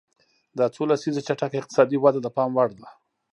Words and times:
دا 0.57 0.65
څو 0.75 0.81
لسیزې 0.91 1.21
چټکه 1.27 1.57
اقتصادي 1.59 1.97
وده 1.99 2.19
د 2.23 2.27
پام 2.35 2.49
وړ 2.55 2.69
ده. 2.79 2.87